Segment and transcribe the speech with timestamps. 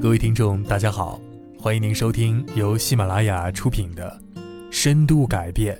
[0.00, 1.20] 各位听众，大家好，
[1.58, 4.16] 欢迎您收听由喜马拉雅出品的
[4.70, 5.76] 《深度改变》，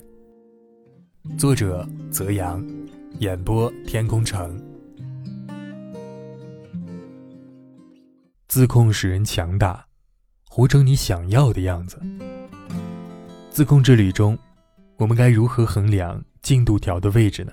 [1.38, 2.66] 作者泽阳，
[3.20, 4.60] 演播天空城。
[8.48, 9.86] 自控使人强大，
[10.48, 12.00] 活成你想要的样子。
[13.50, 14.36] 自控之旅中，
[14.96, 17.52] 我们该如何衡量进度条的位置呢？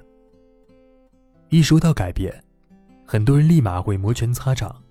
[1.49, 2.43] 一说到改变，
[3.05, 4.82] 很多人立马会摩拳擦掌，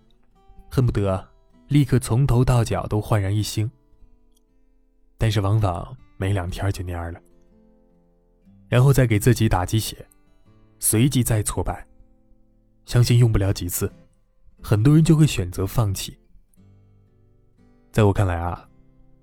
[0.74, 1.28] 恨不得
[1.68, 3.70] 立刻从头到脚都焕然一新。
[5.18, 7.20] 但是往往没两天就蔫了，
[8.68, 10.08] 然后再给自己打鸡血，
[10.78, 11.86] 随即再挫败。
[12.86, 13.92] 相信用不了几次。
[14.62, 16.16] 很多人就会选择放弃。
[17.90, 18.66] 在我看来啊，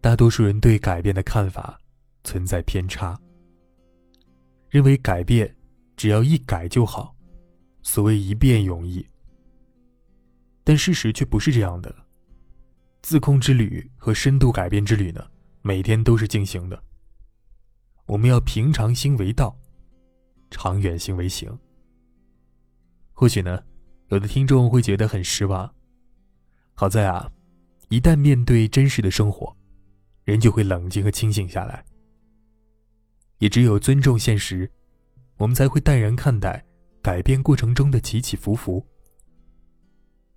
[0.01, 1.79] 大多数人对改变的看法
[2.23, 3.19] 存在偏差，
[4.69, 5.55] 认为改变
[5.97, 7.15] 只要一改就好，
[7.81, 9.03] 所谓一变永易。
[10.63, 11.93] 但事实却不是这样的。
[13.01, 15.25] 自控之旅和深度改变之旅呢，
[15.61, 16.83] 每天都是进行的。
[18.05, 19.55] 我们要平常心为道，
[20.51, 21.57] 长远心为行。
[23.13, 23.63] 或许呢。
[24.09, 25.71] 有的听众会觉得很失望。
[26.73, 27.31] 好在啊，
[27.89, 29.55] 一旦面对真实的生活，
[30.23, 31.85] 人就会冷静和清醒下来。
[33.37, 34.67] 也只有尊重现实，
[35.37, 36.65] 我们才会淡然看待
[37.03, 38.83] 改变过程中的起起伏伏，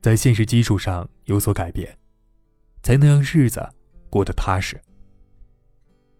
[0.02, 1.96] 在现实基础上有所改变，
[2.82, 3.66] 才能让日子
[4.10, 4.78] 过得踏实。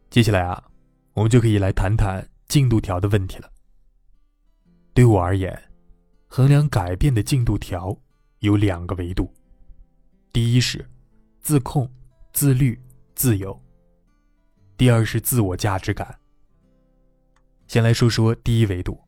[0.08, 0.70] 接下来啊，
[1.12, 3.50] 我们就可以来谈谈进度条的问题了。
[4.94, 5.62] 对我而言。
[6.34, 7.94] 衡量改变的进度条
[8.38, 9.30] 有两个维度，
[10.32, 10.88] 第一是
[11.42, 11.86] 自控、
[12.32, 12.80] 自律、
[13.14, 13.54] 自由；
[14.78, 16.18] 第二是自我价值感。
[17.68, 18.98] 先来说说第一维度，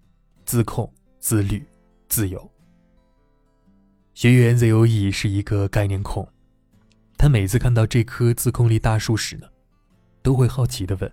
[0.45, 1.67] 自控、自律、
[2.11, 2.54] 自由。
[4.15, 6.29] 学员 ZOE 是一个概念控，
[7.19, 9.49] 他每次看到这棵自控力大树时呢，
[10.23, 11.13] 都会好奇的问：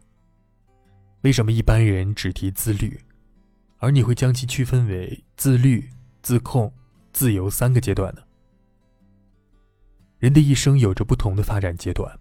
[1.21, 3.01] 为什么一般人只提自律，
[3.79, 5.89] 而你会将其区分为自律？
[6.21, 6.71] 自控、
[7.11, 8.21] 自由三个阶段呢？
[10.19, 12.19] 人的一生有着不同的发展阶段，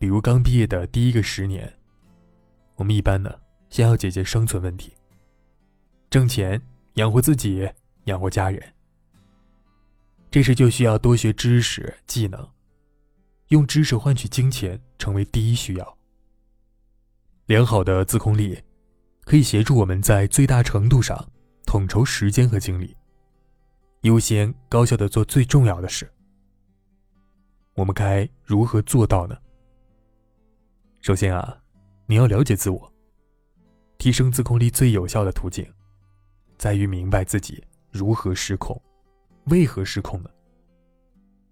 [0.00, 1.72] 比如刚毕业的第一个十年，
[2.74, 3.32] 我们一般呢
[3.70, 4.92] 先要解决生存问题，
[6.10, 6.60] 挣钱
[6.94, 7.70] 养活自己，
[8.06, 8.73] 养活家人。
[10.34, 12.44] 这时就需要多学知识、技能，
[13.50, 15.98] 用知识换取金钱成为第一需要。
[17.46, 18.60] 良好的自控力
[19.24, 21.30] 可以协助我们在最大程度上
[21.64, 22.96] 统筹时间和精力。
[24.00, 26.12] 优先高效的做最重要的事，
[27.74, 29.38] 我们该如何做到呢？
[31.00, 31.62] 首先啊，
[32.06, 32.92] 你要了解自我。
[33.98, 35.64] 提升自控力最有效的途径，
[36.58, 37.62] 在于明白自己
[37.92, 38.82] 如何失控，
[39.46, 40.30] 为何失控呢？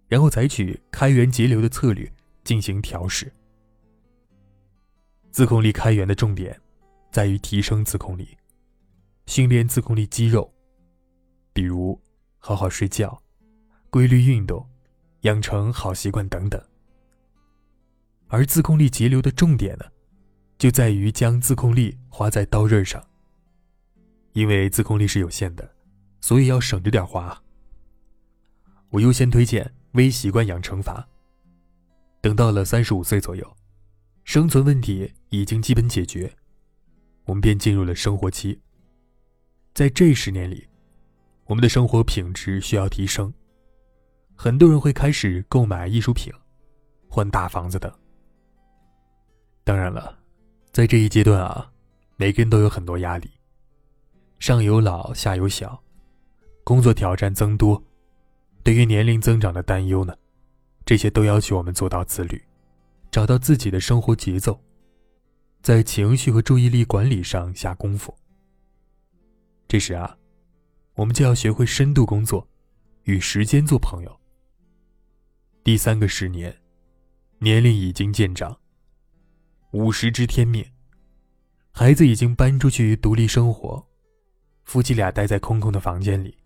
[0.09, 2.13] 然后采取开源节流的策略
[2.45, 3.33] 进行调试。
[5.31, 6.61] 自控力开源的重点，
[7.11, 8.37] 在于提升自控力，
[9.27, 10.53] 训练自控力肌肉，
[11.53, 12.01] 比如。
[12.45, 13.23] 好好睡觉，
[13.89, 14.69] 规律运动，
[15.21, 16.61] 养成好习惯等等。
[18.27, 19.85] 而自控力节流的重点呢，
[20.59, 23.01] 就在于将自控力花在刀刃上。
[24.33, 25.77] 因为自控力是有限的，
[26.21, 27.41] 所以要省着点花。
[28.93, 31.05] 我优先推荐微习惯养成法。
[32.21, 33.57] 等到了三十五岁左右，
[34.23, 36.33] 生存问题已经基本解决，
[37.25, 38.61] 我们便进入了生活期。
[39.75, 40.69] 在这十年里。
[41.47, 43.31] 我们的生活品质需要提升，
[44.35, 46.33] 很多人会开始购买艺术品，
[47.09, 47.93] 换大房子等。
[49.63, 50.17] 当然了，
[50.71, 51.71] 在这一阶段啊，
[52.17, 53.29] 每个人都有很多压力，
[54.39, 55.83] 上有老下有小，
[56.65, 57.83] 工作挑战增多，
[58.62, 60.15] 对于年龄增长的担忧呢，
[60.84, 62.43] 这些都要求我们做到自律，
[63.11, 64.61] 找到自己的生活节奏，
[65.62, 68.15] 在情绪和注意力管理上下功夫。
[69.69, 70.17] 这时啊。
[70.95, 72.47] 我们就要学会深度工作，
[73.05, 74.21] 与时间做朋友。
[75.64, 76.55] 第三个十年，
[77.38, 78.55] 年龄已经渐长，
[79.70, 80.62] 五十知天命，
[81.70, 83.82] 孩子已经搬出去独立生活，
[84.64, 86.37] 夫妻俩待在空空的房间里，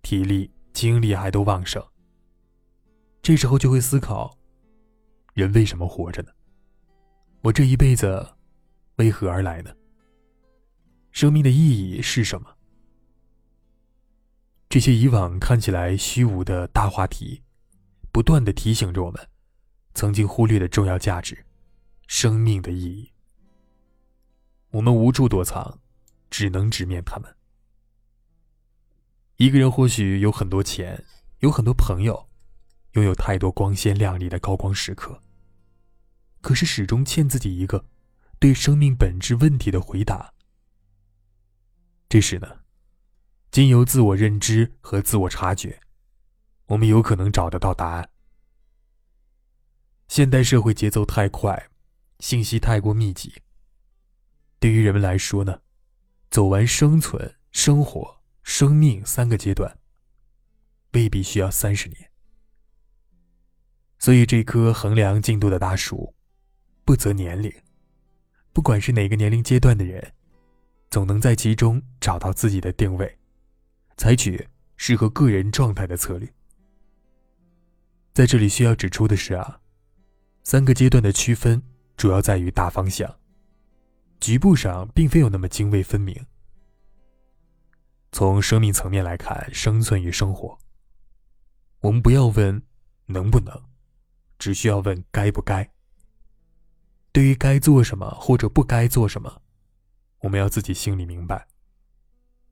[0.00, 1.84] 体力精力还都旺盛。
[3.22, 4.38] 这时候就会思考：
[5.34, 6.30] 人为什么活着呢？
[7.42, 8.34] 我这一辈子
[8.96, 9.74] 为何而来呢？
[11.10, 12.56] 生命的意义是什么？
[14.68, 17.42] 这些以往看起来虚无的大话题，
[18.12, 19.28] 不断的提醒着我们，
[19.94, 21.44] 曾经忽略的重要价值，
[22.06, 23.10] 生命的意义。
[24.70, 25.80] 我们无处躲藏，
[26.30, 27.36] 只能直面他们。
[29.40, 31.02] 一个人或许有很多钱，
[31.38, 32.28] 有很多朋友，
[32.92, 35.22] 拥有太多光鲜亮丽的高光时刻，
[36.42, 37.86] 可是始终欠自己一个
[38.38, 40.34] 对生命本质问题的回答。
[42.06, 42.58] 这时呢，
[43.50, 45.80] 经由自我认知和自我察觉，
[46.66, 48.10] 我们有可能找得到答案。
[50.06, 51.70] 现代社会节奏太快，
[52.18, 53.32] 信息太过密集。
[54.58, 55.62] 对于人们来说呢，
[56.28, 58.19] 走完生存、生活、
[58.52, 59.78] 生命三个阶段，
[60.92, 62.10] 未必需要三十年。
[64.00, 66.12] 所以，这棵衡量进度的大树，
[66.84, 67.50] 不择年龄，
[68.52, 70.14] 不管是哪个年龄阶段的人，
[70.90, 73.16] 总能在其中找到自己的定位，
[73.96, 76.28] 采取适合个人状态的策略。
[78.12, 79.60] 在这里需要指出的是啊。
[80.42, 81.62] 三个阶段的区分
[81.96, 83.16] 主要在于大方向，
[84.18, 86.26] 局部上并非有那么泾渭分明。
[88.12, 90.58] 从生命层面来看，生存与生活，
[91.80, 92.62] 我们不要问
[93.06, 93.62] 能不能，
[94.38, 95.70] 只需要问该不该。
[97.12, 99.42] 对于该做什么或者不该做什么，
[100.20, 101.46] 我们要自己心里明白，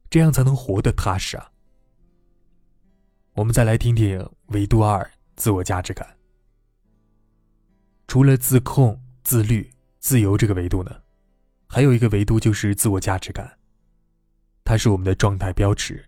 [0.08, 1.52] 这样才能活得踏实啊。
[3.34, 6.16] 我们再来听听维度二：自我价值感。
[8.06, 11.02] 除了自控、自律、自由这个维度呢，
[11.66, 13.57] 还有一个维度就是自我价值感。
[14.68, 16.04] 它是我们的状态标尺。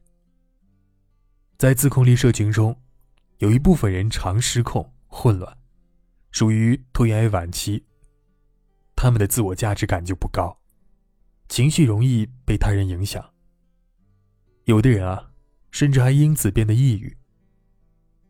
[1.57, 2.79] 在自控力社群中，
[3.39, 5.57] 有一部分人常失控、混乱，
[6.31, 7.87] 属于拖延癌晚期。
[8.95, 10.61] 他们的自我价值感就不高，
[11.49, 13.33] 情绪容易被他人影响。
[14.65, 15.31] 有的人啊，
[15.71, 17.17] 甚至还因此变得抑郁。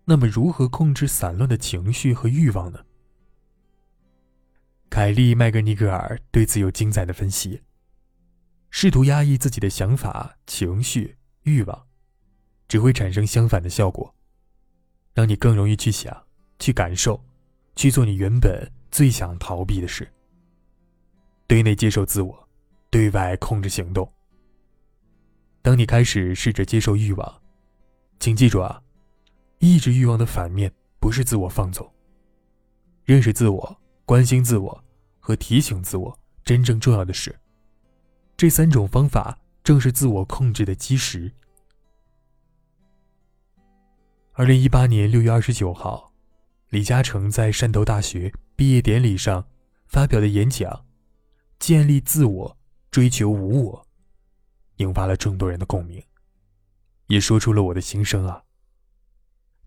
[0.04, 2.84] 那么，如何控制散乱的情绪和欲望呢？
[4.88, 7.62] 凯利·麦格尼格尔对此有精彩的分析。
[8.70, 11.86] 试图压抑自己的想法、情绪、欲望，
[12.68, 14.14] 只会产生相反的效果，
[15.12, 16.24] 让你更容易去想、
[16.58, 17.22] 去感受、
[17.76, 20.10] 去做你原本最想逃避的事。
[21.46, 22.48] 对内接受自我，
[22.90, 24.10] 对外控制行动。
[25.62, 27.42] 当你开始试着接受欲望，
[28.18, 28.80] 请记住啊，
[29.58, 31.92] 抑制欲望的反面不是自我放纵。
[33.04, 33.76] 认识自我。
[34.06, 34.84] 关心自我
[35.20, 37.38] 和提醒自我真正重要的事，
[38.40, 41.30] 这三种方法正是自我控制的基石。
[44.32, 46.10] 二零一八年六月二十九号，
[46.70, 49.44] 李嘉诚在汕头大学毕业典礼上
[49.88, 50.72] 发表的演讲
[51.58, 52.56] 《建立自我，
[52.90, 53.82] 追求无我》，
[54.76, 56.02] 引发了众多人的共鸣，
[57.08, 58.44] 也说出了我的心声啊！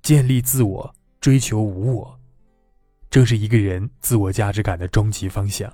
[0.02, 2.20] 建立自我，追求无我。
[3.12, 5.72] 正是一个人自我价值感的终极方向。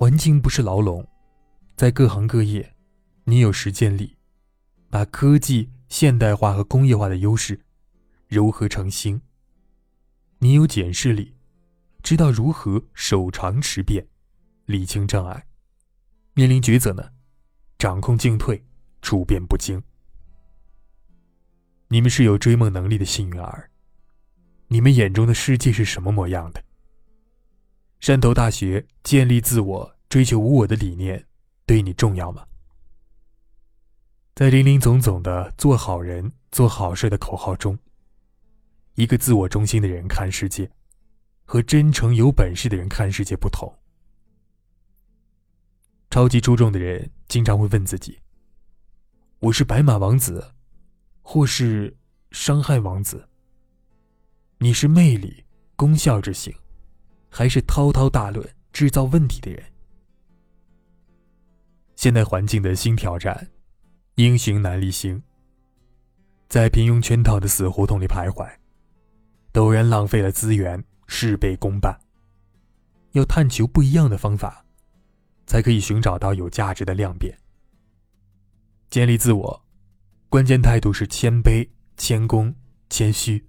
[0.00, 1.06] 环境不是牢笼，
[1.76, 2.74] 在各行各业，
[3.24, 4.16] 你有实践力，
[4.88, 7.60] 把科技现代化和工业化的优势
[8.30, 9.20] 糅合成新。
[10.38, 11.34] 你有检视力，
[12.02, 14.06] 知道如何守常持变，
[14.64, 15.44] 理清障碍，
[16.32, 17.10] 面临抉择呢，
[17.78, 18.64] 掌控进退，
[19.02, 19.82] 处变不惊。
[21.88, 23.70] 你们是有追梦能力的幸运儿。
[24.68, 26.64] 你们眼中的世界是什么模样的？
[28.00, 31.26] 汕头大学建立自我、追求无我的理念，
[31.66, 32.46] 对你重要吗？
[34.34, 37.78] 在林林总总的“做好人、做好事”的口号中，
[38.94, 40.70] 一个自我中心的人看世界，
[41.44, 43.70] 和真诚有本事的人看世界不同。
[46.08, 48.18] 超级出众的人经常会问自己
[49.40, 50.54] ：“我是白马王子，
[51.20, 51.94] 或是
[52.30, 53.28] 伤害王子？”
[54.56, 55.44] 你是魅力、
[55.76, 56.54] 功效之星，
[57.30, 59.64] 还是滔滔大论、制造问题的人？
[61.96, 63.48] 现代环境的新挑战，
[64.16, 65.22] 英雄难立行。
[66.48, 68.50] 在平庸圈套的死胡同里徘徊，
[69.52, 71.98] 陡然浪费了资源，事倍功半。
[73.12, 74.64] 要探求不一样的方法，
[75.46, 77.38] 才可以寻找到有价值的量变。
[78.88, 79.64] 建立自我，
[80.28, 82.54] 关键态度是谦卑、谦恭、
[82.88, 83.46] 谦虚。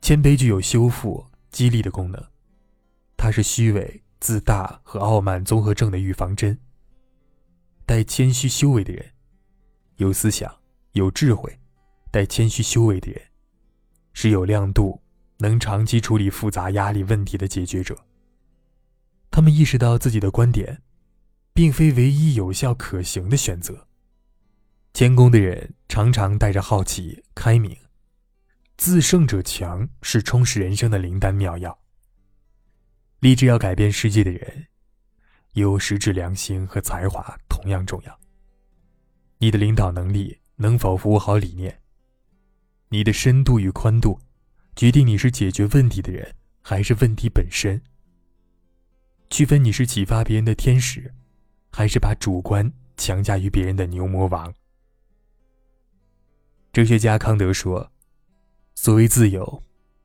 [0.00, 2.20] 谦卑具有修复、激励的功能，
[3.16, 6.58] 它是虚伪、自大和傲慢综合症的预防针。
[7.86, 9.12] 带谦虚修为的人，
[9.98, 10.52] 有思想、
[10.94, 11.48] 有智慧；
[12.10, 13.22] 带谦虚修为的人，
[14.12, 15.00] 是有亮度、
[15.38, 17.96] 能长期处理复杂压力问题的解决者。
[19.30, 20.82] 他们意识到自己的观点，
[21.52, 23.86] 并非唯一有效可行的选择。
[24.92, 27.76] 谦恭的人常常带着好奇、开明。
[28.76, 31.78] 自胜者强是充实人生的灵丹妙药。
[33.20, 34.66] 立志要改变世界的人，
[35.52, 38.20] 有实质良心和才华同样重要。
[39.38, 41.80] 你的领导能力能否服务好理念，
[42.88, 44.18] 你的深度与宽度，
[44.76, 47.80] 决定你是解决问题的人，还是问题本身。
[49.30, 51.12] 区分你是启发别人的天使，
[51.70, 54.52] 还是把主观强加于别人的牛魔王。
[56.72, 57.90] 哲学家康德说
[58.74, 59.62] ：“所谓自由，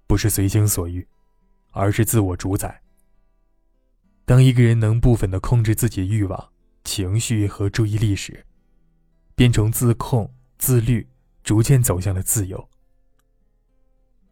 [0.07, 1.07] 不是随心所欲，
[1.71, 2.81] 而是自我主宰。”
[4.25, 6.49] 当一个人能部分的控制自己的欲望、
[6.83, 8.45] 情绪和注意力时，
[9.33, 11.07] 便从自控、自律
[11.43, 12.69] 逐渐走向了自由。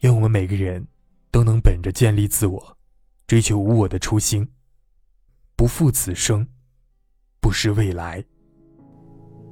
[0.02, 0.88] 愿我们每个人
[1.32, 2.78] 都能本着建立自我、
[3.26, 4.48] 追求无我的初心，
[5.56, 6.48] 不负此生，
[7.40, 8.24] 不失未来。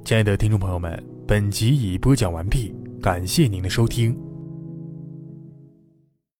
[0.04, 4.16] 亲爱的听众朋友们，本集已播讲完毕，感谢您的收听。